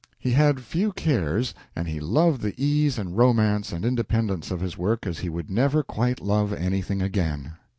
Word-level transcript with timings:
He 0.17 0.31
had 0.31 0.61
few 0.63 0.91
cares, 0.93 1.53
and 1.75 1.87
he 1.87 1.99
loved 1.99 2.41
the 2.41 2.55
ease 2.57 2.97
and 2.97 3.15
romance 3.15 3.71
and 3.71 3.85
independence 3.85 4.49
of 4.49 4.59
his 4.59 4.75
work 4.75 5.05
as 5.05 5.19
he 5.19 5.29
would 5.29 5.51
never 5.51 5.83
quite 5.83 6.19
love 6.19 6.51
anything 6.51 7.03
again. 7.03 7.53